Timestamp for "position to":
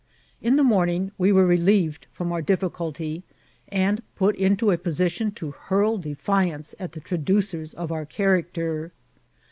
4.75-5.51